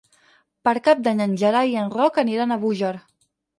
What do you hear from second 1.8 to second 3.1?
en Roc aniran a Búger.